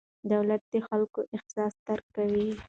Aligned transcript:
دولت 0.31 0.61
د 0.73 0.75
خلکو 0.87 1.19
احساس 1.35 1.73
درک 1.87 2.05
کړي. 2.15 2.47